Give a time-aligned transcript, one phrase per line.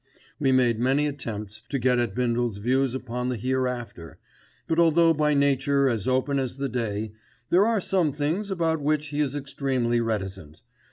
[0.39, 4.17] We made many attempts to get at Bindle's views upon the Hereafter:
[4.67, 7.11] but although by nature as open as the day,
[7.51, 10.63] there are some things about which he is extremely reticent.